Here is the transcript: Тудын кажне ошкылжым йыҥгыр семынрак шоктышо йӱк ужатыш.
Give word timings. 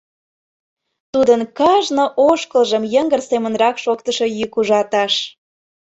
Тудын 1.13 1.41
кажне 1.57 2.05
ошкылжым 2.29 2.83
йыҥгыр 2.93 3.21
семынрак 3.29 3.75
шоктышо 3.83 4.25
йӱк 4.37 4.53
ужатыш. 4.59 5.13